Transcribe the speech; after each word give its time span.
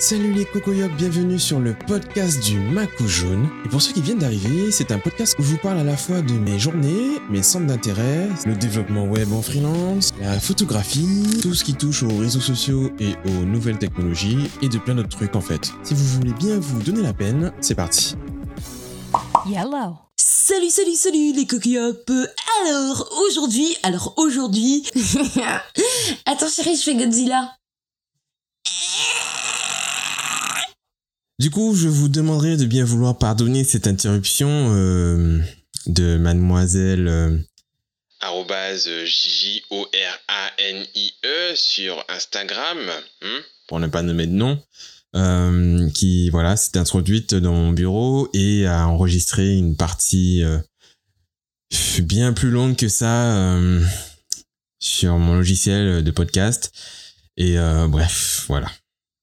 Salut 0.00 0.32
les 0.32 0.46
cocoyocs, 0.46 0.96
bienvenue 0.96 1.38
sur 1.38 1.60
le 1.60 1.74
podcast 1.74 2.42
du 2.42 2.58
Macou 2.58 3.06
Jaune. 3.06 3.50
Et 3.66 3.68
pour 3.68 3.82
ceux 3.82 3.92
qui 3.92 4.00
viennent 4.00 4.18
d'arriver, 4.20 4.72
c'est 4.72 4.92
un 4.92 4.98
podcast 4.98 5.36
où 5.38 5.42
je 5.42 5.48
vous 5.48 5.58
parle 5.58 5.78
à 5.78 5.84
la 5.84 5.94
fois 5.94 6.22
de 6.22 6.32
mes 6.32 6.58
journées, 6.58 7.20
mes 7.28 7.42
centres 7.42 7.66
d'intérêt, 7.66 8.30
le 8.46 8.54
développement 8.54 9.04
web 9.04 9.30
en 9.30 9.42
freelance, 9.42 10.14
la 10.18 10.40
photographie, 10.40 11.40
tout 11.42 11.52
ce 11.52 11.64
qui 11.64 11.74
touche 11.74 12.02
aux 12.02 12.16
réseaux 12.16 12.40
sociaux 12.40 12.90
et 12.98 13.12
aux 13.28 13.44
nouvelles 13.44 13.76
technologies 13.76 14.48
et 14.62 14.70
de 14.70 14.78
plein 14.78 14.94
d'autres 14.94 15.10
trucs 15.10 15.36
en 15.36 15.42
fait. 15.42 15.70
Si 15.82 15.92
vous 15.92 16.04
voulez 16.04 16.32
bien 16.32 16.58
vous 16.58 16.80
donner 16.82 17.02
la 17.02 17.12
peine, 17.12 17.52
c'est 17.60 17.74
parti. 17.74 18.16
Yellow. 19.44 19.98
Salut, 20.16 20.70
salut, 20.70 20.96
salut 20.96 21.34
les 21.34 21.46
coquillots 21.46 21.92
Alors, 22.64 23.12
aujourd'hui, 23.26 23.76
alors 23.82 24.14
aujourd'hui... 24.16 24.82
Attends 26.24 26.48
chérie, 26.48 26.76
je 26.76 26.82
fais 26.84 26.94
Godzilla. 26.94 27.50
Du 31.40 31.50
coup, 31.50 31.74
je 31.74 31.88
vous 31.88 32.10
demanderai 32.10 32.58
de 32.58 32.66
bien 32.66 32.84
vouloir 32.84 33.16
pardonner 33.16 33.64
cette 33.64 33.86
interruption 33.86 34.74
euh, 34.74 35.40
de 35.86 36.18
mademoiselle... 36.18 37.08
euh, 37.08 37.38
arrobase 38.20 38.90
J-O-R-A-N-I-E 39.06 39.86
sur 41.54 42.04
Instagram. 42.10 42.76
hmm 43.22 43.40
pour 43.68 43.80
ne 43.80 43.86
pas 43.86 44.02
nommer 44.02 44.26
de 44.26 44.32
nom, 44.32 44.62
euh, 45.16 45.88
qui 45.92 46.28
voilà 46.28 46.58
s'est 46.58 46.76
introduite 46.76 47.34
dans 47.34 47.54
mon 47.54 47.72
bureau 47.72 48.28
et 48.34 48.66
a 48.66 48.86
enregistré 48.86 49.56
une 49.56 49.76
partie 49.76 50.44
euh, 50.44 50.58
bien 52.02 52.34
plus 52.34 52.50
longue 52.50 52.76
que 52.76 52.88
ça 52.88 53.32
euh, 53.38 53.82
sur 54.78 55.16
mon 55.16 55.36
logiciel 55.36 56.04
de 56.04 56.10
podcast. 56.10 56.70
Et 57.38 57.58
euh, 57.58 57.88
bref, 57.88 58.44
voilà. 58.48 58.70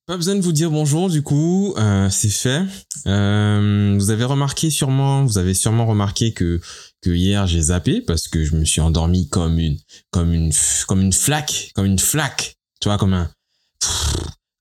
Pas 0.07 0.15
besoin 0.15 0.35
de 0.35 0.41
vous 0.41 0.53
dire 0.53 0.71
bonjour 0.71 1.09
du 1.09 1.21
coup, 1.21 1.73
euh, 1.75 2.09
c'est 2.09 2.29
fait. 2.29 2.61
Euh, 3.07 3.93
vous 3.99 4.09
avez 4.09 4.23
remarqué 4.23 4.69
sûrement, 4.69 5.25
vous 5.25 5.37
avez 5.37 5.53
sûrement 5.53 5.85
remarqué 5.85 6.31
que 6.31 6.61
que 7.01 7.09
hier 7.09 7.45
j'ai 7.45 7.63
zappé 7.63 7.99
parce 7.99 8.29
que 8.29 8.45
je 8.45 8.55
me 8.55 8.63
suis 8.63 8.79
endormi 8.79 9.27
comme 9.27 9.59
une 9.59 9.77
comme 10.09 10.31
une 10.31 10.53
comme 10.87 11.01
une 11.01 11.11
flaque, 11.11 11.71
comme 11.75 11.85
une 11.85 11.99
flaque, 11.99 12.55
tu 12.79 12.87
vois, 12.87 12.97
comme 12.97 13.13
un 13.13 13.29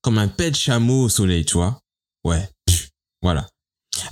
comme 0.02 0.18
un 0.18 0.26
pet 0.26 0.52
chameau 0.52 1.04
au 1.04 1.08
soleil, 1.08 1.44
tu 1.44 1.54
vois. 1.54 1.80
Ouais, 2.24 2.50
voilà. 3.22 3.46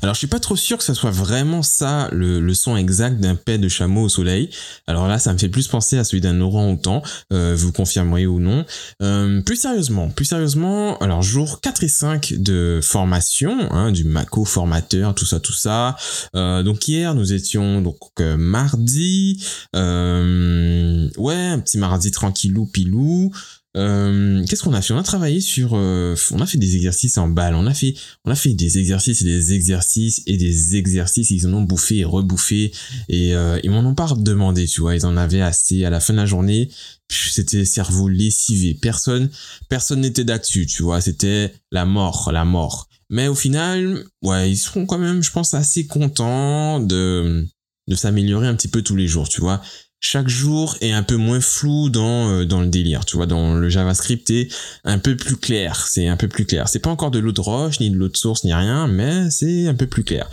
Alors 0.02 0.14
je 0.14 0.18
suis 0.18 0.26
pas 0.26 0.40
trop 0.40 0.56
sûr 0.56 0.78
que 0.78 0.84
ça 0.84 0.94
soit 0.94 1.10
vraiment 1.10 1.62
ça 1.62 2.08
le, 2.12 2.40
le 2.40 2.54
son 2.54 2.76
exact 2.76 3.20
d'un 3.20 3.34
pet 3.34 3.58
de 3.58 3.68
chameau 3.68 4.02
au 4.02 4.08
soleil. 4.08 4.50
Alors 4.86 5.08
là, 5.08 5.18
ça 5.18 5.32
me 5.32 5.38
fait 5.38 5.48
plus 5.48 5.68
penser 5.68 5.98
à 5.98 6.04
celui 6.04 6.20
d'un 6.20 6.40
orang-outan. 6.40 7.02
Euh, 7.32 7.54
vous 7.56 7.72
confirmerez 7.72 8.26
ou 8.26 8.40
non. 8.40 8.64
Euh, 9.02 9.40
plus 9.42 9.56
sérieusement, 9.56 10.10
plus 10.10 10.24
sérieusement, 10.24 10.98
alors 10.98 11.22
jour 11.22 11.60
4 11.60 11.84
et 11.84 11.88
5 11.88 12.34
de 12.38 12.80
formation, 12.82 13.72
hein, 13.72 13.92
du 13.92 14.04
Mako 14.04 14.44
formateur, 14.44 15.14
tout 15.14 15.26
ça, 15.26 15.40
tout 15.40 15.52
ça. 15.52 15.96
Euh, 16.34 16.62
donc 16.62 16.86
hier, 16.88 17.14
nous 17.14 17.32
étions 17.32 17.80
donc 17.80 17.98
euh, 18.20 18.36
mardi. 18.36 19.44
Euh, 19.76 21.08
ouais, 21.16 21.34
un 21.34 21.58
petit 21.60 21.78
mardi 21.78 22.10
tranquillou 22.10 22.66
pilou. 22.66 23.32
Euh, 23.76 24.44
qu'est-ce 24.44 24.62
qu'on 24.62 24.72
a 24.72 24.80
fait? 24.80 24.94
On 24.94 24.98
a 24.98 25.02
travaillé 25.02 25.40
sur, 25.40 25.72
euh, 25.74 26.14
on 26.30 26.40
a 26.40 26.46
fait 26.46 26.58
des 26.58 26.76
exercices 26.76 27.18
en 27.18 27.28
balle. 27.28 27.54
On 27.54 27.66
a 27.66 27.74
fait, 27.74 27.94
on 28.24 28.30
a 28.30 28.36
fait 28.36 28.54
des 28.54 28.78
exercices 28.78 29.22
et 29.22 29.24
des 29.24 29.52
exercices 29.52 30.22
et 30.26 30.36
des 30.36 30.76
exercices. 30.76 31.30
Ils 31.30 31.46
en 31.46 31.54
ont 31.54 31.62
bouffé 31.62 31.98
et 31.98 32.04
rebouffé 32.04 32.72
et 33.08 33.34
euh, 33.34 33.58
ils 33.64 33.70
m'en 33.70 33.80
ont 33.80 33.94
pas 33.94 34.12
demandé. 34.16 34.66
Tu 34.66 34.80
vois, 34.80 34.94
ils 34.94 35.06
en 35.06 35.16
avaient 35.16 35.40
assez. 35.40 35.84
À 35.84 35.90
la 35.90 36.00
fin 36.00 36.12
de 36.12 36.18
la 36.18 36.26
journée, 36.26 36.70
c'était 37.10 37.64
cerveau 37.64 38.08
lessivé. 38.08 38.74
Personne, 38.74 39.28
personne 39.68 40.00
n'était 40.00 40.24
d'actu. 40.24 40.66
Tu 40.66 40.82
vois, 40.84 41.00
c'était 41.00 41.52
la 41.72 41.84
mort, 41.84 42.30
la 42.32 42.44
mort. 42.44 42.88
Mais 43.10 43.28
au 43.28 43.34
final, 43.34 44.04
ouais, 44.22 44.50
ils 44.50 44.56
seront 44.56 44.86
quand 44.86 44.98
même, 44.98 45.22
je 45.22 45.30
pense, 45.30 45.54
assez 45.54 45.86
contents 45.86 46.80
de 46.80 47.46
de 47.86 47.94
s'améliorer 47.96 48.46
un 48.46 48.54
petit 48.54 48.68
peu 48.68 48.82
tous 48.82 48.96
les 48.96 49.06
jours. 49.08 49.28
Tu 49.28 49.40
vois 49.40 49.60
chaque 50.04 50.28
jour 50.28 50.76
est 50.82 50.92
un 50.92 51.02
peu 51.02 51.16
moins 51.16 51.40
flou 51.40 51.88
dans 51.88 52.28
euh, 52.28 52.44
dans 52.44 52.60
le 52.60 52.66
délire, 52.66 53.06
tu 53.06 53.16
vois, 53.16 53.26
dans 53.26 53.54
le 53.54 53.68
JavaScript 53.70 54.30
est 54.30 54.48
un 54.84 54.98
peu 54.98 55.16
plus 55.16 55.36
clair, 55.36 55.86
c'est 55.88 56.08
un 56.08 56.16
peu 56.16 56.28
plus 56.28 56.44
clair. 56.44 56.68
C'est 56.68 56.78
pas 56.78 56.90
encore 56.90 57.10
de 57.10 57.18
l'eau 57.18 57.32
de 57.32 57.40
roche 57.40 57.80
ni 57.80 57.90
de 57.90 57.96
l'eau 57.96 58.08
de 58.08 58.16
source 58.16 58.44
ni 58.44 58.52
rien, 58.52 58.86
mais 58.86 59.30
c'est 59.30 59.66
un 59.66 59.74
peu 59.74 59.86
plus 59.86 60.04
clair. 60.04 60.28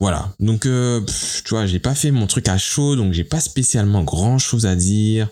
Voilà. 0.00 0.34
Donc 0.40 0.66
euh, 0.66 1.00
tu 1.44 1.50
vois, 1.50 1.66
j'ai 1.66 1.78
pas 1.78 1.94
fait 1.94 2.10
mon 2.10 2.26
truc 2.26 2.48
à 2.48 2.58
chaud, 2.58 2.96
donc 2.96 3.12
j'ai 3.12 3.24
pas 3.24 3.40
spécialement 3.40 4.02
grand 4.02 4.38
chose 4.38 4.66
à 4.66 4.74
dire. 4.74 5.28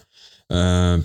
Euh, 0.52 0.98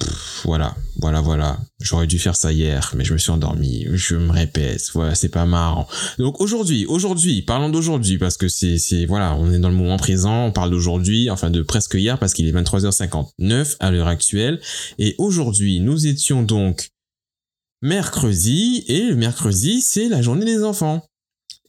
voilà, 0.43 0.75
voilà, 0.97 1.21
voilà. 1.21 1.59
J'aurais 1.79 2.07
dû 2.07 2.19
faire 2.19 2.35
ça 2.35 2.51
hier, 2.51 2.93
mais 2.95 3.05
je 3.05 3.13
me 3.13 3.17
suis 3.17 3.31
endormi. 3.31 3.87
Je 3.93 4.15
me 4.15 4.31
répète, 4.31 4.89
voilà, 4.93 5.15
c'est 5.15 5.29
pas 5.29 5.45
marrant. 5.45 5.87
Donc 6.17 6.41
aujourd'hui, 6.41 6.85
aujourd'hui, 6.85 7.41
parlons 7.41 7.69
d'aujourd'hui 7.69 8.17
parce 8.17 8.37
que 8.37 8.47
c'est, 8.49 8.77
c'est, 8.77 9.05
voilà, 9.05 9.35
on 9.35 9.51
est 9.51 9.59
dans 9.59 9.69
le 9.69 9.75
moment 9.75 9.97
présent. 9.97 10.45
On 10.45 10.51
parle 10.51 10.71
d'aujourd'hui, 10.71 11.29
enfin 11.29 11.49
de 11.49 11.61
presque 11.61 11.93
hier 11.93 12.19
parce 12.19 12.33
qu'il 12.33 12.47
est 12.47 12.51
23h59 12.51 13.77
à 13.79 13.91
l'heure 13.91 14.07
actuelle. 14.07 14.59
Et 14.97 15.15
aujourd'hui, 15.17 15.79
nous 15.79 16.05
étions 16.05 16.43
donc 16.43 16.89
mercredi 17.81 18.83
et 18.87 19.03
le 19.03 19.15
mercredi, 19.15 19.81
c'est 19.81 20.09
la 20.09 20.21
journée 20.21 20.45
des 20.45 20.63
enfants. 20.63 21.08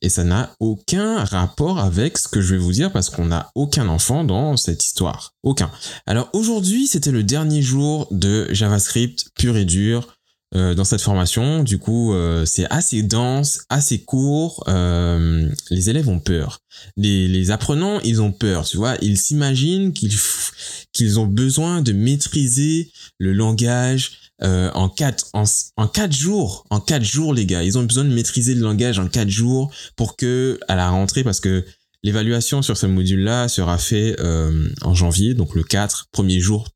Et 0.02 0.08
ça 0.08 0.24
n'a 0.24 0.54
aucun 0.60 1.24
rapport 1.24 1.78
avec 1.78 2.16
ce 2.16 2.28
que 2.28 2.40
je 2.40 2.54
vais 2.54 2.60
vous 2.60 2.72
dire 2.72 2.90
parce 2.90 3.10
qu'on 3.10 3.26
n'a 3.26 3.50
aucun 3.54 3.88
enfant 3.88 4.24
dans 4.24 4.56
cette 4.56 4.84
histoire. 4.84 5.34
Aucun. 5.42 5.70
Alors 6.06 6.30
aujourd'hui, 6.32 6.86
c'était 6.86 7.10
le 7.10 7.22
dernier 7.22 7.62
jour 7.62 8.08
de 8.10 8.48
JavaScript 8.52 9.30
pur 9.36 9.56
et 9.56 9.64
dur 9.64 10.16
euh, 10.54 10.74
dans 10.74 10.84
cette 10.84 11.00
formation. 11.00 11.62
Du 11.62 11.78
coup, 11.78 12.12
euh, 12.12 12.44
c'est 12.44 12.66
assez 12.70 13.02
dense, 13.02 13.64
assez 13.68 14.00
court. 14.02 14.64
Euh, 14.68 15.48
les 15.70 15.90
élèves 15.90 16.08
ont 16.08 16.18
peur. 16.18 16.60
Les, 16.96 17.50
apprenants, 17.50 18.00
ils 18.00 18.20
ont 18.22 18.32
peur. 18.32 18.64
Tu 18.64 18.76
vois, 18.76 18.96
ils 19.00 19.18
s'imaginent 19.18 19.92
qu'ils 19.92 21.18
ont 21.18 21.26
besoin 21.26 21.82
de 21.82 21.92
maîtriser 21.92 22.90
le 23.18 23.32
langage 23.32 24.32
en 24.42 24.88
quatre 24.88 25.26
jours. 26.12 26.64
En 26.70 26.80
quatre 26.80 27.04
jours, 27.04 27.34
les 27.34 27.46
gars, 27.46 27.62
ils 27.62 27.76
ont 27.78 27.82
besoin 27.82 28.04
de 28.04 28.14
maîtriser 28.14 28.54
le 28.54 28.62
langage 28.62 28.98
en 28.98 29.08
quatre 29.08 29.28
jours 29.28 29.70
pour 29.96 30.16
que 30.16 30.58
à 30.68 30.76
la 30.76 30.88
rentrée, 30.88 31.22
parce 31.22 31.40
que 31.40 31.64
l'évaluation 32.02 32.62
sur 32.62 32.76
ce 32.76 32.86
module-là 32.86 33.48
sera 33.48 33.78
fait 33.78 34.16
euh, 34.20 34.68
en 34.82 34.94
janvier, 34.94 35.34
donc 35.34 35.54
le 35.54 35.62
4, 35.62 36.08
premier 36.12 36.40
jour, 36.40 36.68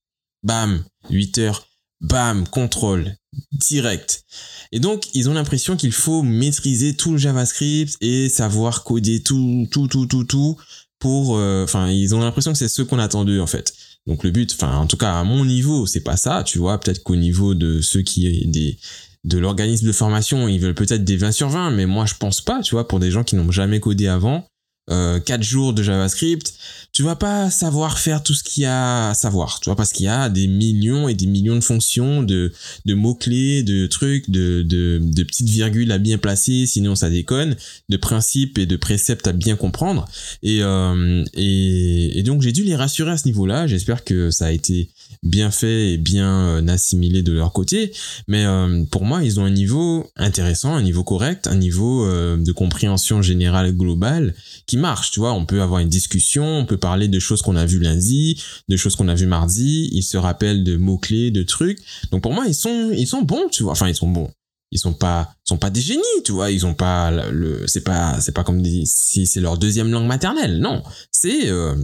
bam, 0.43 0.85
8 1.11 1.39
heures, 1.39 1.67
bam, 2.05 2.47
contrôle, 2.49 3.17
direct. 3.53 4.25
Et 4.73 4.81
donc, 4.81 5.07
ils 5.15 5.29
ont 5.29 5.35
l'impression 5.35 5.77
qu'il 5.77 5.93
faut 5.93 6.23
maîtriser 6.23 6.95
tout 6.95 7.13
le 7.13 7.19
JavaScript 7.19 7.97
et 8.01 8.29
savoir 8.29 8.85
coder 8.85 9.23
tout, 9.23 9.67
tout, 9.71 9.89
tout, 9.89 10.07
tout, 10.07 10.25
tout 10.25 10.57
pour, 10.99 11.37
euh, 11.37 11.65
enfin, 11.65 11.91
ils 11.91 12.15
ont 12.15 12.21
l'impression 12.21 12.53
que 12.53 12.59
c'est 12.59 12.69
ce 12.69 12.83
qu'on 12.83 12.99
attend 12.99 13.25
d'eux, 13.25 13.41
en 13.41 13.47
fait. 13.47 13.75
Donc 14.07 14.23
le 14.23 14.31
but, 14.31 14.53
enfin, 14.53 14.77
en 14.77 14.87
tout 14.87 14.97
cas, 14.97 15.15
à 15.15 15.25
mon 15.25 15.45
niveau, 15.45 15.87
c'est 15.87 16.01
pas 16.01 16.17
ça, 16.17 16.43
tu 16.45 16.59
vois. 16.59 16.79
Peut-être 16.79 17.03
qu'au 17.03 17.17
niveau 17.17 17.55
de 17.55 17.81
ceux 17.81 18.03
qui, 18.03 18.47
des, 18.47 18.79
de 19.25 19.39
l'organisme 19.39 19.87
de 19.87 19.93
formation, 19.93 20.47
ils 20.49 20.61
veulent 20.61 20.75
peut-être 20.75 21.05
des 21.05 21.17
20 21.17 21.33
sur 21.33 21.49
20, 21.49 21.71
mais 21.71 21.87
moi, 21.87 22.05
je 22.05 22.15
pense 22.15 22.41
pas, 22.41 22.61
tu 22.61 22.75
vois, 22.75 22.87
pour 22.87 23.01
des 23.01 23.11
gens 23.11 23.25
qui 23.25 23.37
n'ont 23.37 23.51
jamais 23.51 23.81
codé 23.81 24.09
avant. 24.09 24.47
Euh, 24.91 25.19
4 25.19 25.43
jours 25.43 25.73
de 25.73 25.83
JavaScript, 25.83 26.53
tu 26.93 27.03
vas 27.03 27.17
pas 27.17 27.49
savoir 27.49 27.99
faire 27.99 28.23
tout 28.23 28.35
ce 28.35 28.45
qu'il 28.45 28.65
y 28.65 28.67
a 28.67 29.09
à 29.09 29.15
savoir, 29.15 29.59
tu 29.61 29.71
vois, 29.71 29.77
parce 29.77 29.93
qu'il 29.93 30.05
y 30.05 30.09
a 30.09 30.29
des 30.29 30.47
millions 30.47 31.09
et 31.09 31.15
des 31.15 31.25
millions 31.25 31.55
de 31.55 31.65
fonctions, 31.65 32.23
de, 32.23 32.53
de 32.85 32.95
mots-clés, 32.95 33.63
de 33.63 33.87
trucs, 33.87 34.29
de, 34.29 34.61
de, 34.61 35.01
de 35.03 35.23
petites 35.23 35.49
virgules 35.49 35.91
à 35.91 35.97
bien 35.97 36.19
placer, 36.19 36.67
sinon 36.67 36.97
ça 36.97 37.09
déconne, 37.09 37.57
de 37.89 37.97
principes 37.97 38.59
et 38.59 38.67
de 38.67 38.77
préceptes 38.77 39.27
à 39.27 39.33
bien 39.33 39.57
comprendre. 39.57 40.07
Et, 40.43 40.59
euh, 40.63 41.25
et, 41.33 42.19
et 42.19 42.23
donc 42.23 42.43
j'ai 42.43 42.53
dû 42.53 42.63
les 42.63 42.77
rassurer 42.77 43.13
à 43.13 43.17
ce 43.17 43.27
niveau-là, 43.27 43.67
j'espère 43.67 44.05
que 44.05 44.31
ça 44.31 44.47
a 44.47 44.51
été 44.51 44.91
bien 45.25 45.51
fait 45.51 45.93
et 45.93 45.97
bien 45.97 46.59
euh, 46.59 46.69
assimilé 46.69 47.23
de 47.23 47.33
leur 47.33 47.53
côté, 47.53 47.93
mais 48.29 48.45
euh, 48.45 48.85
pour 48.91 49.05
moi 49.05 49.25
ils 49.25 49.41
ont 49.41 49.45
un 49.45 49.51
niveau 49.51 50.07
intéressant, 50.17 50.75
un 50.75 50.83
niveau 50.83 51.03
correct, 51.03 51.47
un 51.47 51.57
niveau 51.57 52.05
euh, 52.05 52.37
de 52.37 52.53
compréhension 52.53 53.23
générale 53.23 53.73
globale 53.73 54.35
marche, 54.79 55.11
tu 55.11 55.21
vois, 55.21 55.33
on 55.33 55.47
peut 55.47 55.63
avoir 55.63 55.81
une 55.81 55.89
discussion, 55.89 56.45
on 56.45 56.67
peut 56.67 56.77
parler 56.77 57.09
de 57.09 57.19
choses 57.19 57.43
qu'on 57.43 57.57
a 57.57 57.67
vues 57.67 57.81
lundi, 57.81 58.43
de 58.69 58.77
choses 58.77 58.97
qu'on 58.97 59.09
a 59.09 59.15
vues 59.15 59.27
mardi, 59.27 59.89
ils 59.93 60.03
se 60.03 60.17
rappellent 60.17 60.65
de 60.65 60.77
mots-clés, 60.77 61.31
de 61.31 61.43
trucs. 61.43 61.81
Donc 62.11 62.23
pour 62.23 62.33
moi, 62.33 62.45
ils 62.47 62.55
sont 62.55 62.91
ils 62.93 63.07
sont 63.07 63.23
bons, 63.23 63.49
tu 63.51 63.63
vois. 63.63 63.73
Enfin, 63.73 63.89
ils 63.89 63.95
sont 63.95 64.09
bons. 64.09 64.31
Ils 64.71 64.79
sont 64.79 64.93
pas 64.93 65.35
sont 65.45 65.57
pas 65.57 65.71
des 65.71 65.81
génies, 65.81 66.03
tu 66.25 66.33
vois, 66.33 66.51
ils 66.51 66.67
ont 66.67 66.75
pas 66.75 67.11
le 67.11 67.67
c'est 67.67 67.83
pas 67.85 68.21
c'est 68.21 68.33
pas 68.33 68.43
comme 68.43 68.65
si 68.85 69.27
c'est 69.27 69.41
leur 69.41 69.57
deuxième 69.57 69.91
langue 69.91 70.07
maternelle. 70.07 70.59
Non, 70.59 70.83
c'est 71.13 71.49
euh, 71.49 71.77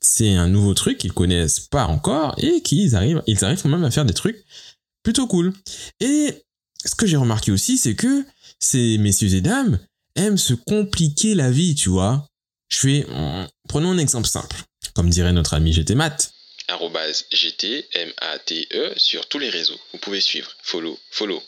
c'est 0.00 0.34
un 0.34 0.48
nouveau 0.48 0.74
truc 0.74 0.98
qu'ils 0.98 1.12
connaissent 1.12 1.60
pas 1.60 1.86
encore 1.86 2.34
et 2.38 2.62
qu'ils 2.62 2.96
arrivent 2.96 3.22
ils 3.26 3.44
arrivent 3.44 3.60
quand 3.62 3.68
même 3.68 3.84
à 3.84 3.90
faire 3.90 4.06
des 4.06 4.14
trucs 4.14 4.44
plutôt 5.02 5.26
cool. 5.26 5.52
Et 6.00 6.44
ce 6.84 6.94
que 6.94 7.06
j'ai 7.06 7.16
remarqué 7.16 7.52
aussi, 7.52 7.76
c'est 7.76 7.94
que 7.94 8.24
ces 8.58 8.96
messieurs 8.98 9.34
et 9.34 9.40
dames 9.40 9.78
aiment 10.16 10.38
se 10.38 10.54
compliquer 10.54 11.34
la 11.34 11.50
vie, 11.50 11.74
tu 11.74 11.88
vois. 11.88 12.26
Je 12.68 12.78
fais, 12.78 13.06
prenons 13.68 13.90
un 13.90 13.98
exemple 13.98 14.28
simple. 14.28 14.56
Comme 14.94 15.10
dirait 15.10 15.32
notre 15.32 15.54
ami 15.54 15.72
GT 15.72 15.94
Math. 15.94 16.32
arrobase 16.68 17.26
GT, 17.32 17.86
M-A-T-E, 17.92 18.92
sur 18.96 19.26
tous 19.28 19.38
les 19.38 19.50
réseaux. 19.50 19.78
Vous 19.92 19.98
pouvez 19.98 20.20
suivre. 20.20 20.50
Follow, 20.62 20.98
follow. 21.10 21.42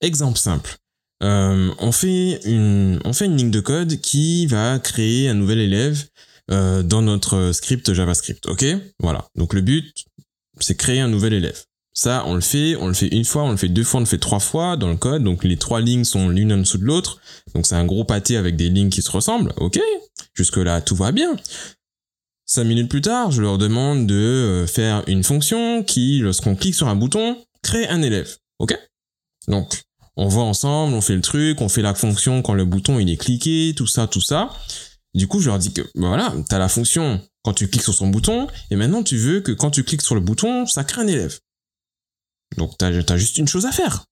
Exemple 0.00 0.38
simple. 0.38 0.76
Euh, 1.22 1.74
on, 1.78 1.90
fait 1.90 2.40
une, 2.44 3.00
on 3.04 3.12
fait 3.12 3.26
une 3.26 3.36
ligne 3.36 3.50
de 3.50 3.60
code 3.60 4.00
qui 4.00 4.46
va 4.46 4.78
créer 4.78 5.28
un 5.28 5.34
nouvel 5.34 5.60
élève 5.60 6.06
euh, 6.50 6.82
dans 6.82 7.02
notre 7.02 7.52
script 7.52 7.92
JavaScript. 7.92 8.46
Ok? 8.46 8.64
Voilà. 9.00 9.26
Donc 9.34 9.54
le 9.54 9.60
but, 9.60 10.06
c'est 10.60 10.76
créer 10.76 11.00
un 11.00 11.08
nouvel 11.08 11.32
élève. 11.32 11.64
Ça, 11.98 12.22
on 12.26 12.36
le 12.36 12.40
fait, 12.40 12.76
on 12.76 12.86
le 12.86 12.94
fait 12.94 13.08
une 13.08 13.24
fois, 13.24 13.42
on 13.42 13.50
le 13.50 13.56
fait 13.56 13.68
deux 13.68 13.82
fois, 13.82 13.98
on 13.98 14.04
le 14.04 14.06
fait 14.06 14.18
trois 14.18 14.38
fois 14.38 14.76
dans 14.76 14.88
le 14.88 14.96
code. 14.96 15.24
Donc 15.24 15.42
les 15.42 15.56
trois 15.56 15.80
lignes 15.80 16.04
sont 16.04 16.28
l'une 16.28 16.52
en 16.52 16.58
dessous 16.58 16.78
de 16.78 16.84
l'autre. 16.84 17.20
Donc 17.56 17.66
c'est 17.66 17.74
un 17.74 17.84
gros 17.84 18.04
pâté 18.04 18.36
avec 18.36 18.54
des 18.54 18.68
lignes 18.68 18.88
qui 18.88 19.02
se 19.02 19.10
ressemblent. 19.10 19.52
Ok 19.56 19.80
Jusque-là, 20.32 20.80
tout 20.80 20.94
va 20.94 21.10
bien. 21.10 21.34
Cinq 22.46 22.62
minutes 22.62 22.88
plus 22.88 23.00
tard, 23.00 23.32
je 23.32 23.42
leur 23.42 23.58
demande 23.58 24.06
de 24.06 24.14
euh, 24.14 24.66
faire 24.68 25.02
une 25.08 25.24
fonction 25.24 25.82
qui, 25.82 26.20
lorsqu'on 26.20 26.54
clique 26.54 26.76
sur 26.76 26.86
un 26.86 26.94
bouton, 26.94 27.36
crée 27.62 27.88
un 27.88 28.00
élève. 28.00 28.32
Ok? 28.60 28.78
Donc, 29.48 29.82
on 30.16 30.28
va 30.28 30.42
ensemble, 30.42 30.94
on 30.94 31.00
fait 31.00 31.16
le 31.16 31.20
truc, 31.20 31.60
on 31.60 31.68
fait 31.68 31.82
la 31.82 31.96
fonction 31.96 32.42
quand 32.42 32.54
le 32.54 32.64
bouton 32.64 33.00
il 33.00 33.10
est 33.10 33.16
cliqué, 33.16 33.74
tout 33.76 33.88
ça, 33.88 34.06
tout 34.06 34.20
ça. 34.20 34.50
Du 35.14 35.26
coup, 35.26 35.40
je 35.40 35.48
leur 35.48 35.58
dis 35.58 35.72
que 35.72 35.82
bah 35.96 36.06
voilà, 36.06 36.32
t'as 36.48 36.58
la 36.58 36.68
fonction 36.68 37.20
quand 37.42 37.54
tu 37.54 37.66
cliques 37.66 37.82
sur 37.82 37.94
son 37.94 38.06
bouton, 38.06 38.46
et 38.70 38.76
maintenant 38.76 39.02
tu 39.02 39.16
veux 39.16 39.40
que 39.40 39.50
quand 39.50 39.72
tu 39.72 39.82
cliques 39.82 40.02
sur 40.02 40.14
le 40.14 40.20
bouton, 40.20 40.64
ça 40.64 40.84
crée 40.84 41.02
un 41.02 41.08
élève. 41.08 41.40
Donc 42.56 42.76
t'as 42.78 42.88
as 42.88 43.16
juste 43.16 43.38
une 43.38 43.48
chose 43.48 43.66
à 43.66 43.72
faire. 43.72 44.04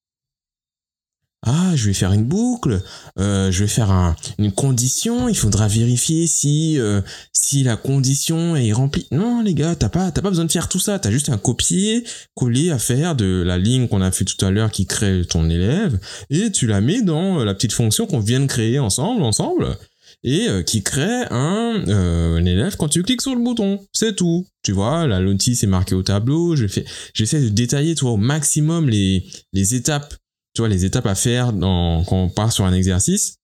Ah, 1.48 1.76
je 1.76 1.86
vais 1.86 1.92
faire 1.92 2.12
une 2.12 2.24
boucle, 2.24 2.82
euh, 3.20 3.52
je 3.52 3.60
vais 3.62 3.68
faire 3.68 3.92
un, 3.92 4.16
une 4.38 4.50
condition, 4.50 5.28
il 5.28 5.36
faudra 5.36 5.68
vérifier 5.68 6.26
si 6.26 6.76
euh, 6.80 7.00
si 7.32 7.62
la 7.62 7.76
condition 7.76 8.56
est 8.56 8.72
remplie. 8.72 9.06
Non 9.12 9.42
les 9.42 9.54
gars, 9.54 9.76
t'as 9.76 9.88
pas 9.88 10.10
pas 10.10 10.28
besoin 10.28 10.44
de 10.44 10.50
faire 10.50 10.68
tout 10.68 10.80
ça, 10.80 10.98
t'as 10.98 11.12
juste 11.12 11.28
un 11.28 11.38
copier 11.38 12.04
coller 12.34 12.70
à 12.70 12.80
faire 12.80 13.14
de 13.14 13.44
la 13.46 13.58
ligne 13.58 13.86
qu'on 13.86 14.00
a 14.00 14.10
fait 14.10 14.24
tout 14.24 14.44
à 14.44 14.50
l'heure 14.50 14.72
qui 14.72 14.86
crée 14.86 15.24
ton 15.24 15.48
élève. 15.48 16.00
Et 16.30 16.50
tu 16.50 16.66
la 16.66 16.80
mets 16.80 17.02
dans 17.02 17.44
la 17.44 17.54
petite 17.54 17.72
fonction 17.72 18.06
qu'on 18.06 18.18
vient 18.18 18.40
de 18.40 18.46
créer 18.46 18.80
ensemble 18.80 19.22
ensemble 19.22 19.78
et 20.26 20.48
euh, 20.48 20.62
qui 20.62 20.82
crée 20.82 21.24
un, 21.30 21.84
euh, 21.88 22.36
un 22.36 22.44
élève 22.44 22.76
quand 22.76 22.88
tu 22.88 23.02
cliques 23.02 23.22
sur 23.22 23.34
le 23.34 23.42
bouton. 23.42 23.86
C'est 23.92 24.16
tout. 24.16 24.46
Tu 24.62 24.72
vois, 24.72 25.06
la 25.06 25.20
notice 25.20 25.62
est 25.62 25.68
marquée 25.68 25.94
au 25.94 26.02
tableau. 26.02 26.56
J'essaie 26.56 27.40
de 27.40 27.48
détailler, 27.48 27.94
toi, 27.94 28.10
au 28.10 28.16
maximum 28.16 28.90
les, 28.90 29.24
étapes, 29.54 30.14
tu 30.52 30.62
vois, 30.62 30.68
les 30.68 30.84
étapes 30.84 31.06
à 31.06 31.14
faire 31.14 31.52
quand 31.58 32.04
on 32.10 32.28
part 32.28 32.52
sur 32.52 32.64
un 32.64 32.74
exercice 32.74 33.36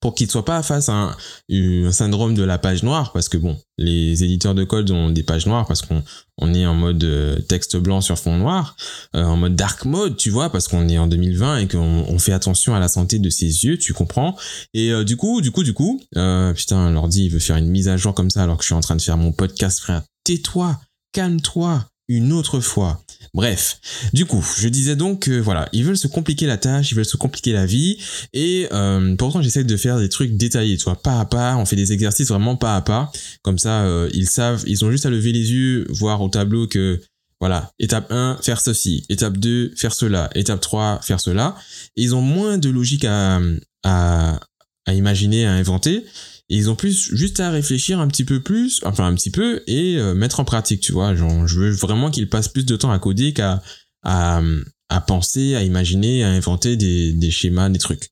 pour 0.00 0.14
qu'il 0.14 0.26
ne 0.26 0.30
soit 0.30 0.44
pas 0.44 0.62
face 0.62 0.88
à 0.88 0.92
un, 0.92 1.16
un, 1.50 1.92
syndrome 1.92 2.34
de 2.34 2.42
la 2.44 2.58
page 2.58 2.82
noire, 2.82 3.12
parce 3.12 3.28
que 3.28 3.36
bon, 3.36 3.58
les 3.78 4.22
éditeurs 4.22 4.54
de 4.54 4.64
code 4.64 4.90
ont 4.90 5.10
des 5.10 5.22
pages 5.22 5.46
noires 5.46 5.66
parce 5.66 5.82
qu'on 5.82 6.02
on 6.38 6.54
est 6.54 6.66
en 6.66 6.74
mode 6.74 7.02
euh, 7.02 7.40
texte 7.40 7.76
blanc 7.76 8.00
sur 8.00 8.18
fond 8.18 8.36
noir, 8.36 8.76
euh, 9.16 9.24
en 9.24 9.36
mode 9.36 9.56
dark 9.56 9.84
mode, 9.84 10.16
tu 10.16 10.30
vois, 10.30 10.50
parce 10.50 10.68
qu'on 10.68 10.88
est 10.88 10.98
en 10.98 11.08
2020 11.08 11.58
et 11.58 11.68
qu'on 11.68 12.04
on 12.08 12.18
fait 12.18 12.32
attention 12.32 12.74
à 12.74 12.80
la 12.80 12.88
santé 12.88 13.18
de 13.18 13.30
ses 13.30 13.64
yeux, 13.64 13.76
tu 13.76 13.92
comprends. 13.92 14.36
Et 14.72 14.92
euh, 14.92 15.04
du 15.04 15.16
coup, 15.16 15.40
du 15.40 15.50
coup, 15.50 15.64
du 15.64 15.74
coup, 15.74 16.00
euh, 16.16 16.52
putain, 16.54 16.90
l'ordi 16.90 17.26
il 17.26 17.30
veut 17.30 17.40
faire 17.40 17.56
une 17.56 17.68
mise 17.68 17.88
à 17.88 17.96
jour 17.96 18.14
comme 18.14 18.30
ça 18.30 18.44
alors 18.44 18.56
que 18.56 18.62
je 18.62 18.68
suis 18.68 18.74
en 18.74 18.80
train 18.80 18.96
de 18.96 19.02
faire 19.02 19.16
mon 19.16 19.32
podcast, 19.32 19.80
frère. 19.80 20.02
Tais-toi, 20.24 20.78
calme-toi, 21.12 21.84
une 22.08 22.32
autre 22.32 22.60
fois. 22.60 23.04
Bref, 23.34 23.80
du 24.12 24.24
coup, 24.24 24.44
je 24.58 24.68
disais 24.68 24.96
donc 24.96 25.20
que 25.20 25.38
voilà, 25.38 25.68
ils 25.72 25.84
veulent 25.84 25.98
se 25.98 26.08
compliquer 26.08 26.46
la 26.46 26.56
tâche, 26.56 26.90
ils 26.90 26.94
veulent 26.94 27.04
se 27.04 27.16
compliquer 27.16 27.52
la 27.52 27.66
vie, 27.66 27.98
et 28.32 28.66
euh, 28.72 29.14
pourtant 29.16 29.42
j'essaie 29.42 29.64
de 29.64 29.76
faire 29.76 29.98
des 29.98 30.08
trucs 30.08 30.36
détaillés, 30.36 30.76
tu 30.78 30.84
vois, 30.84 31.00
pas 31.00 31.20
à 31.20 31.24
pas, 31.26 31.56
on 31.56 31.66
fait 31.66 31.76
des 31.76 31.92
exercices 31.92 32.28
vraiment 32.28 32.56
pas 32.56 32.76
à 32.76 32.80
pas, 32.80 33.12
comme 33.42 33.58
ça 33.58 33.82
euh, 33.82 34.08
ils 34.14 34.28
savent, 34.28 34.64
ils 34.66 34.84
ont 34.84 34.90
juste 34.90 35.04
à 35.04 35.10
lever 35.10 35.32
les 35.32 35.52
yeux, 35.52 35.86
voir 35.90 36.22
au 36.22 36.28
tableau 36.28 36.66
que 36.66 37.00
voilà, 37.40 37.70
étape 37.78 38.10
1, 38.10 38.38
faire 38.42 38.60
ceci, 38.60 39.04
étape 39.08 39.36
2, 39.36 39.74
faire 39.76 39.94
cela, 39.94 40.30
étape 40.34 40.60
3, 40.60 41.00
faire 41.02 41.20
cela, 41.20 41.54
et 41.96 42.02
ils 42.02 42.14
ont 42.14 42.22
moins 42.22 42.58
de 42.58 42.70
logique 42.70 43.04
à, 43.04 43.40
à, 43.84 44.40
à 44.86 44.94
imaginer, 44.94 45.46
à 45.46 45.52
inventer, 45.52 46.04
et 46.50 46.56
ils 46.56 46.70
ont 46.70 46.76
plus 46.76 47.14
juste 47.14 47.40
à 47.40 47.50
réfléchir 47.50 48.00
un 48.00 48.08
petit 48.08 48.24
peu 48.24 48.40
plus, 48.42 48.80
enfin 48.84 49.06
un 49.06 49.14
petit 49.14 49.30
peu, 49.30 49.62
et 49.66 49.96
euh, 49.98 50.14
mettre 50.14 50.40
en 50.40 50.44
pratique, 50.44 50.80
tu 50.80 50.92
vois. 50.92 51.14
Genre, 51.14 51.46
je 51.46 51.60
veux 51.60 51.70
vraiment 51.72 52.10
qu'ils 52.10 52.28
passent 52.28 52.48
plus 52.48 52.64
de 52.66 52.76
temps 52.76 52.90
à 52.90 52.98
coder 52.98 53.32
qu'à 53.32 53.62
à, 54.02 54.40
à 54.88 55.00
penser, 55.00 55.54
à 55.54 55.62
imaginer, 55.62 56.24
à 56.24 56.28
inventer 56.28 56.76
des, 56.76 57.12
des 57.12 57.30
schémas, 57.30 57.68
des 57.68 57.78
trucs. 57.78 58.10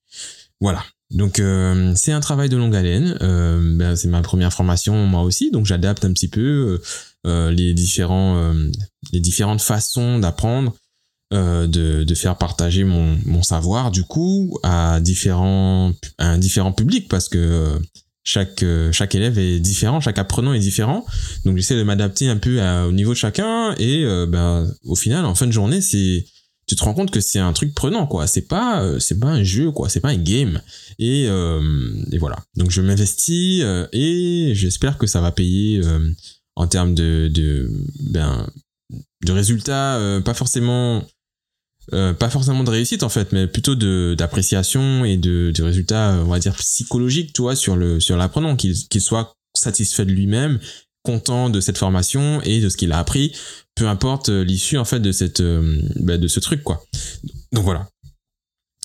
Voilà. 0.60 0.84
Donc 1.10 1.38
euh, 1.38 1.92
c'est 1.94 2.12
un 2.12 2.20
travail 2.20 2.48
de 2.48 2.56
longue 2.56 2.74
haleine. 2.74 3.16
Euh, 3.22 3.76
ben, 3.78 3.94
c'est 3.94 4.08
ma 4.08 4.22
première 4.22 4.52
formation 4.52 5.06
moi 5.06 5.22
aussi, 5.22 5.50
donc 5.50 5.64
j'adapte 5.64 6.04
un 6.04 6.12
petit 6.12 6.28
peu 6.28 6.80
euh, 7.26 7.50
les 7.52 7.74
différents 7.74 8.52
les 9.12 9.20
différentes 9.20 9.62
façons 9.62 10.18
d'apprendre. 10.18 10.74
de, 11.32 12.04
de 12.04 12.14
faire 12.14 12.38
partager 12.38 12.84
mon, 12.84 13.18
mon 13.24 13.42
savoir 13.42 13.90
du 13.90 14.04
coup 14.04 14.58
à 14.62 15.00
différents 15.00 15.92
à 16.18 16.28
un 16.30 16.38
différent 16.38 16.72
public 16.72 17.08
parce 17.08 17.28
que 17.28 17.78
chaque 18.26 18.64
chaque 18.90 19.14
élève 19.14 19.38
est 19.38 19.60
différent, 19.60 20.00
chaque 20.00 20.18
apprenant 20.18 20.52
est 20.52 20.58
différent. 20.58 21.06
Donc 21.44 21.56
j'essaie 21.56 21.76
de 21.76 21.82
m'adapter 21.84 22.28
un 22.28 22.36
peu 22.36 22.60
au 22.60 22.92
niveau 22.92 23.12
de 23.12 23.16
chacun 23.16 23.74
et 23.78 24.04
euh, 24.04 24.26
ben 24.26 24.70
au 24.84 24.96
final 24.96 25.24
en 25.24 25.34
fin 25.34 25.46
de 25.46 25.52
journée 25.52 25.80
c'est 25.80 26.26
tu 26.66 26.74
te 26.74 26.82
rends 26.82 26.94
compte 26.94 27.12
que 27.12 27.20
c'est 27.20 27.38
un 27.38 27.52
truc 27.52 27.72
prenant 27.72 28.08
quoi. 28.08 28.26
C'est 28.26 28.48
pas 28.48 28.98
c'est 28.98 29.20
pas 29.20 29.28
un 29.28 29.44
jeu 29.44 29.70
quoi, 29.70 29.88
c'est 29.88 30.00
pas 30.00 30.08
un 30.08 30.16
game. 30.16 30.60
Et 30.98 31.26
euh, 31.28 31.94
et 32.10 32.18
voilà. 32.18 32.36
Donc 32.56 32.72
je 32.72 32.82
m'investis 32.82 33.62
euh, 33.62 33.86
et 33.92 34.50
j'espère 34.54 34.98
que 34.98 35.06
ça 35.06 35.20
va 35.20 35.30
payer 35.30 35.80
en 36.56 36.66
termes 36.66 36.94
de 36.94 37.28
de 37.32 37.70
ben 38.00 38.50
de 39.24 39.32
résultats 39.32 40.20
pas 40.24 40.34
forcément 40.34 41.04
euh, 41.92 42.12
pas 42.12 42.30
forcément 42.30 42.64
de 42.64 42.70
réussite 42.70 43.02
en 43.02 43.08
fait, 43.08 43.32
mais 43.32 43.46
plutôt 43.46 43.74
de 43.74 44.14
d'appréciation 44.18 45.04
et 45.04 45.16
de, 45.16 45.52
de 45.54 45.62
résultats, 45.62 46.18
on 46.24 46.28
va 46.28 46.38
dire 46.38 46.54
psychologiques, 46.54 47.32
tu 47.32 47.42
vois, 47.42 47.56
sur 47.56 47.76
le 47.76 48.00
sur 48.00 48.16
l'apprenant, 48.16 48.56
qu'il 48.56 48.74
qu'il 48.88 49.00
soit 49.00 49.36
satisfait 49.54 50.04
de 50.04 50.10
lui-même, 50.10 50.58
content 51.02 51.48
de 51.48 51.60
cette 51.60 51.78
formation 51.78 52.40
et 52.42 52.60
de 52.60 52.68
ce 52.68 52.76
qu'il 52.76 52.92
a 52.92 52.98
appris, 52.98 53.32
peu 53.76 53.86
importe 53.86 54.28
l'issue 54.28 54.76
en 54.76 54.84
fait 54.84 55.00
de 55.00 55.12
cette 55.12 55.40
euh, 55.40 55.80
bah, 55.96 56.18
de 56.18 56.28
ce 56.28 56.40
truc 56.40 56.62
quoi. 56.62 56.84
Donc 57.52 57.64
voilà. 57.64 57.88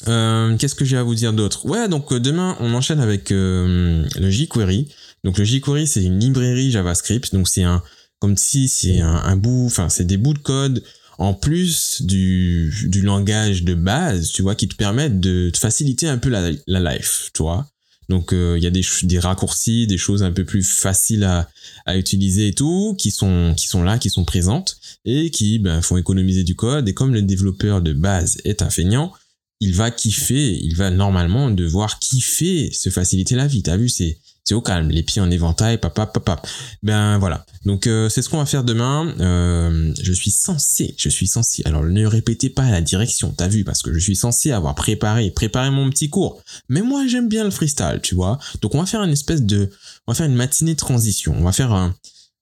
Euh, 0.08 0.56
Qu'est-ce 0.58 0.76
que 0.76 0.86
j'ai 0.86 0.98
à 0.98 1.04
vous 1.04 1.16
dire 1.16 1.34
d'autre? 1.34 1.66
Ouais, 1.66 1.88
donc 1.88 2.14
demain 2.14 2.56
on 2.60 2.74
enchaîne 2.74 3.00
avec 3.00 3.32
euh, 3.32 4.06
le 4.20 4.30
jQuery. 4.30 4.90
Donc 5.24 5.40
le 5.40 5.44
jQuery 5.44 5.88
c'est 5.88 6.04
une 6.04 6.20
librairie 6.20 6.72
JavaScript, 6.72 7.34
donc 7.34 7.48
c'est 7.48 7.64
un 7.64 7.82
comme 8.20 8.38
si 8.38 8.68
c'est 8.68 9.02
un 9.02 9.36
bout, 9.36 9.66
enfin 9.66 9.90
c'est 9.90 10.06
des 10.06 10.18
bouts 10.18 10.36
de 10.36 10.40
code 10.40 10.84
en 11.22 11.36
plus 11.36 12.02
du, 12.02 12.72
langage 13.04 13.64
de 13.64 13.76
base, 13.76 14.32
tu 14.32 14.42
vois, 14.42 14.56
qui 14.56 14.68
te 14.68 14.76
permettent 14.76 15.20
de 15.20 15.52
te 15.52 15.60
faciliter 15.60 16.08
un 16.08 16.18
peu 16.18 16.30
la, 16.30 16.50
life, 16.68 17.30
tu 17.36 17.44
vois. 17.44 17.70
Donc 18.10 18.32
il 18.32 18.58
y 18.58 18.66
a 18.66 18.72
des, 18.72 19.20
raccourcis, 19.20 19.86
des 19.86 20.00
choses 20.00 20.24
un 20.24 20.32
peu 20.32 20.46
plus 20.46 20.64
faciles 20.64 21.24
à, 21.24 21.48
utiliser 21.96 22.48
et 22.48 22.54
tout, 22.54 22.96
qui 22.98 23.12
sont, 23.12 23.54
qui 23.56 23.68
sont 23.68 23.84
là, 23.84 24.00
qui 24.00 24.10
sont 24.10 24.26
présentes, 24.26 24.78
et 25.06 25.30
qui 25.30 25.60
ben, 25.60 25.84
font 25.84 25.98
économiser 25.98 26.44
du 26.44 26.56
code. 26.56 26.90
Et 26.90 26.96
comme 26.96 27.14
le 27.14 27.22
développeur 27.22 27.84
de 27.84 27.94
base 27.94 28.38
est 28.44 28.64
un 28.64 28.72
feignant, 28.72 29.14
il 29.60 29.76
va 29.76 29.92
kiffer, 29.92 30.58
il 30.60 30.76
va 30.76 30.90
normalement 30.90 31.52
devoir 31.52 32.00
kiffer, 32.00 32.72
se 32.72 32.90
faciliter 32.90 33.36
la 33.36 33.46
vie. 33.46 33.62
T'as 33.62 33.78
vu, 33.78 33.90
c'est 33.90 34.18
c'est 34.44 34.54
au 34.54 34.62
calme, 34.62 34.90
les 34.90 35.04
pieds 35.04 35.22
en 35.22 35.30
éventail, 35.30 35.78
papa, 35.78 36.06
papa. 36.08 36.42
Ben 36.84 37.18
voilà. 37.20 37.46
Donc 37.66 37.88
euh, 37.88 38.10
c'est 38.10 38.22
ce 38.22 38.30
qu'on 38.30 38.40
va 38.40 38.46
faire 38.46 38.64
demain. 38.64 39.14
Euh, 39.20 39.94
je 40.02 40.14
suis 40.14 40.32
censé, 40.32 40.96
je 40.98 41.10
suis 41.10 41.28
censé. 41.28 41.62
Alors 41.66 41.84
ne 41.84 42.06
répétez 42.06 42.50
pas 42.50 42.70
la 42.70 42.82
direction, 42.82 43.34
t'as 43.36 43.48
vu, 43.48 43.64
parce 43.64 43.82
que 43.82 43.94
je 43.94 44.00
suis 44.00 44.16
censé 44.16 44.52
avoir 44.52 44.74
préparé, 44.76 45.30
préparé 45.32 45.70
mon 45.70 45.90
petit 45.90 46.10
cours. 46.10 46.42
Mais 46.70 46.82
moi 46.82 47.06
j'aime 47.08 47.30
bien 47.30 47.44
le 47.44 47.52
freestyle, 47.52 48.00
tu 48.02 48.16
vois. 48.16 48.40
Donc 48.62 48.74
on 48.76 48.80
va 48.80 48.86
faire 48.86 49.04
une 49.04 49.12
espèce 49.12 49.44
de, 49.44 49.70
on 50.08 50.12
va 50.12 50.16
faire 50.16 50.28
une 50.28 50.36
matinée 50.36 50.74
de 50.74 50.80
transition. 50.80 51.36
On 51.38 51.44
va 51.44 51.52
faire 51.52 51.72
un, 51.72 51.96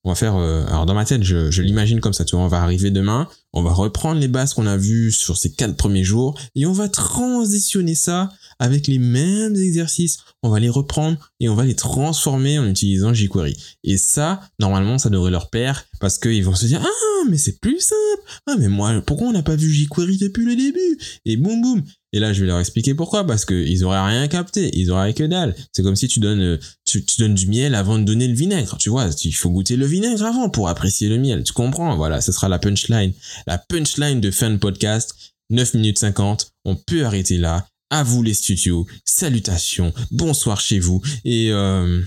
on 0.06 0.10
va 0.10 0.16
faire, 0.16 0.38
euh, 0.38 0.66
alors 0.68 0.86
dans 0.86 0.94
ma 0.94 1.04
tête, 1.04 1.24
je, 1.24 1.52
je 1.52 1.62
l'imagine 1.62 2.00
comme 2.00 2.14
ça, 2.14 2.24
tu 2.24 2.36
vois, 2.36 2.46
on 2.46 2.48
va 2.48 2.62
arriver 2.62 2.90
demain, 2.90 3.28
on 3.52 3.62
va 3.62 3.74
reprendre 3.74 4.20
les 4.20 4.30
bases 4.30 4.54
qu'on 4.54 4.66
a 4.66 4.78
vues 4.78 5.12
sur 5.12 5.38
ces 5.38 5.52
quatre 5.52 5.76
premiers 5.76 6.06
jours, 6.06 6.40
et 6.56 6.66
on 6.66 6.72
va 6.72 6.88
transitionner 6.88 7.96
ça 7.96 8.30
avec 8.60 8.88
les 8.88 9.00
mêmes 9.00 9.56
exercices, 9.56 10.20
on 10.44 10.50
va 10.50 10.60
les 10.60 10.70
reprendre 10.70 11.18
et 11.40 11.50
on 11.50 11.56
va 11.56 11.66
les 11.66 11.76
transformer 11.76 12.60
en 12.60 12.68
utilisant 12.68 13.14
jQuery. 13.14 13.56
Et 13.84 13.98
ça, 13.98 14.42
normalement, 14.60 14.98
ça 14.98 15.10
devrait 15.10 15.32
leur 15.32 15.50
plaire 15.50 15.86
parce 16.00 16.18
qu'ils 16.18 16.44
vont 16.44 16.56
se 16.56 16.66
dire 16.66 16.82
ah 16.84 17.26
mais 17.30 17.38
c'est 17.38 17.60
plus 17.60 17.80
simple. 17.80 18.24
Ah 18.48 18.56
mais 18.58 18.68
moi, 18.68 19.02
pourquoi 19.06 19.28
on 19.28 19.32
n'a 19.32 19.44
pas 19.44 19.56
vu 19.56 19.72
jQuery 19.72 20.18
depuis 20.18 20.46
le 20.46 20.56
début? 20.56 21.00
Et 21.26 21.38
boum 21.38 21.62
boum. 21.62 21.84
Et 22.12 22.20
là, 22.20 22.34
je 22.34 22.42
vais 22.42 22.48
leur 22.48 22.60
expliquer 22.60 22.96
pourquoi, 22.96 23.26
parce 23.26 23.46
qu'ils 23.46 23.84
auraient 23.84 24.04
rien 24.04 24.28
capté, 24.28 24.72
ils 24.74 24.90
auraient 24.90 25.14
que 25.14 25.24
dalle. 25.24 25.56
C'est 25.72 25.84
comme 25.84 25.96
si 25.96 26.08
tu 26.08 26.20
donnes, 26.20 26.58
tu, 26.84 27.06
tu, 27.06 27.22
donnes 27.22 27.36
du 27.36 27.46
miel 27.46 27.76
avant 27.76 28.00
de 28.00 28.04
donner 28.04 28.28
le 28.28 28.34
vinaigre, 28.34 28.78
tu 28.78 28.90
vois. 28.90 29.10
Il 29.24 29.32
faut 29.32 29.52
goûter 29.52 29.76
le 29.76 29.86
vinaigre 29.86 30.26
avant 30.26 30.50
pour 30.50 30.70
apprécier 30.70 31.08
le 31.08 31.20
miel, 31.20 31.44
tu 31.44 31.54
comprends? 31.54 31.96
Voilà, 31.96 32.20
ce 32.22 32.32
sera 32.32 32.50
la 32.50 32.58
punchline. 32.58 33.14
La 33.46 33.60
punchline 33.60 34.22
de 34.22 34.32
fin 34.32 34.50
de 34.50 34.58
podcast, 34.58 35.14
9 35.52 35.76
minutes 35.76 36.00
50, 36.00 36.52
on 36.66 36.76
peut 36.76 37.06
arrêter 37.06 37.38
là 37.38 37.68
à 37.90 38.04
vous 38.04 38.24
les 38.24 38.34
studios, 38.34 38.88
salutations, 39.06 39.94
bonsoir 40.12 40.62
chez 40.62 40.80
vous, 40.80 41.02
et 41.26 41.52
euh, 41.52 42.02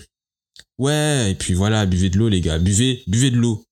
ouais, 0.79 1.33
et 1.33 1.35
puis 1.35 1.55
voilà, 1.55 1.87
buvez 1.87 2.11
de 2.11 2.19
l'eau 2.19 2.29
les 2.29 2.41
gars, 2.41 2.59
buvez, 2.59 3.03
buvez 3.07 3.31
de 3.31 3.37
l'eau, 3.37 3.65